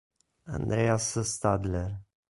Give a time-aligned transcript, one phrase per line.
[0.55, 2.01] Andreas Stadler